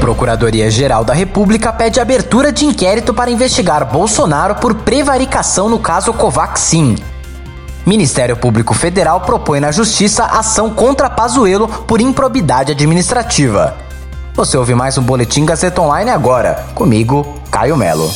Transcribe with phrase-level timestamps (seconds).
[0.00, 6.96] Procuradoria-Geral da República pede abertura de inquérito para investigar Bolsonaro por prevaricação no caso Covaxin.
[7.84, 13.76] Ministério Público Federal propõe na Justiça ação contra Pazuello por improbidade administrativa.
[14.34, 18.10] Você ouve mais um Boletim Gazeta Online agora, comigo, Caio Melo.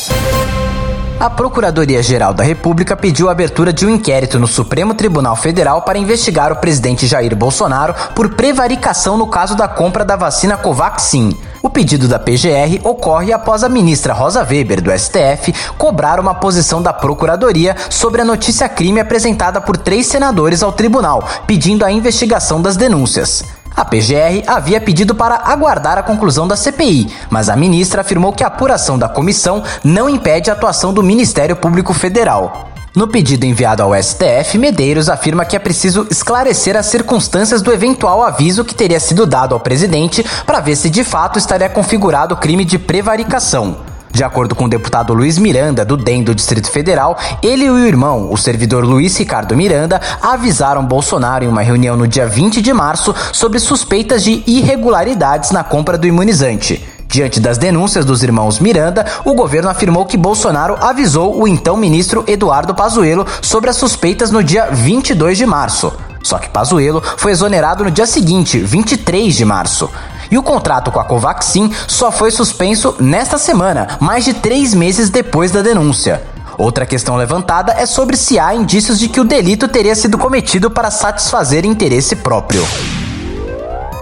[1.21, 5.99] A Procuradoria-Geral da República pediu a abertura de um inquérito no Supremo Tribunal Federal para
[5.99, 11.37] investigar o presidente Jair Bolsonaro por prevaricação no caso da compra da vacina Covaxin.
[11.65, 16.83] O pedido da PGR ocorre após a ministra Rosa Weber, do STF, cobrar uma posição
[16.83, 22.61] da Procuradoria sobre a notícia crime apresentada por três senadores ao tribunal, pedindo a investigação
[22.61, 23.43] das denúncias.
[23.75, 28.45] A PGR havia pedido para aguardar a conclusão da CPI, mas a ministra afirmou que
[28.45, 32.74] a apuração da comissão não impede a atuação do Ministério Público Federal.
[32.95, 38.23] No pedido enviado ao STF, Medeiros afirma que é preciso esclarecer as circunstâncias do eventual
[38.23, 42.39] aviso que teria sido dado ao presidente para ver se de fato estaria configurado o
[42.39, 43.79] crime de prevaricação.
[44.13, 47.85] De acordo com o deputado Luiz Miranda, do DEM do Distrito Federal, ele e o
[47.85, 52.73] irmão, o servidor Luiz Ricardo Miranda, avisaram Bolsonaro em uma reunião no dia 20 de
[52.73, 56.94] março sobre suspeitas de irregularidades na compra do imunizante.
[57.15, 62.25] Diante das denúncias dos irmãos Miranda, o governo afirmou que Bolsonaro avisou o então ministro
[62.27, 65.93] Eduardo Pazuello sobre as suspeitas no dia 22 de março.
[66.25, 69.89] Só que Pazuello foi exonerado no dia seguinte, 23 de março.
[70.29, 75.09] E o contrato com a Covaxin só foi suspenso nesta semana, mais de três meses
[75.09, 76.21] depois da denúncia.
[76.59, 80.69] Outra questão levantada é sobre se há indícios de que o delito teria sido cometido
[80.69, 82.67] para satisfazer interesse próprio.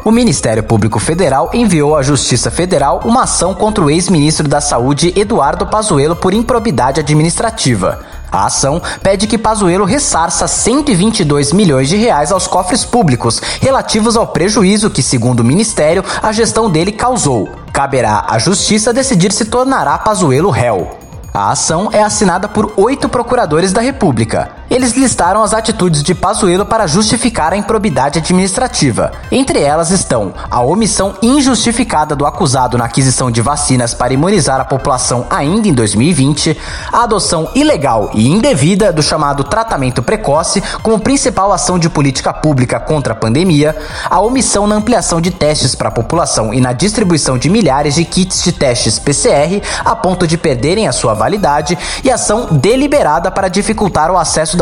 [0.04, 5.12] O Ministério Público Federal enviou à Justiça Federal uma ação contra o ex-ministro da Saúde
[5.14, 8.00] Eduardo Pazuello por improbidade administrativa.
[8.30, 14.26] A ação pede que Pazuello ressarça 122 milhões de reais aos cofres públicos relativos ao
[14.26, 17.48] prejuízo que, segundo o ministério, a gestão dele causou.
[17.72, 20.98] Caberá à justiça decidir se tornará Pazuello réu.
[21.32, 24.61] A ação é assinada por oito procuradores da República.
[24.72, 29.12] Eles listaram as atitudes de Pazuello para justificar a improbidade administrativa.
[29.30, 34.64] Entre elas estão a omissão injustificada do acusado na aquisição de vacinas para imunizar a
[34.64, 36.58] população ainda em 2020,
[36.90, 42.80] a adoção ilegal e indevida do chamado tratamento precoce como principal ação de política pública
[42.80, 43.76] contra a pandemia,
[44.08, 48.06] a omissão na ampliação de testes para a população e na distribuição de milhares de
[48.06, 53.48] kits de testes PCR a ponto de perderem a sua validade e ação deliberada para
[53.48, 54.61] dificultar o acesso